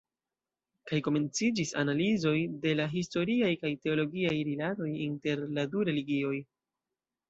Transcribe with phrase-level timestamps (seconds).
[0.91, 2.33] Kaj komenciĝis analizoj
[2.65, 6.39] de la historiaj kaj teologiaj rilatoj inter la du religioj.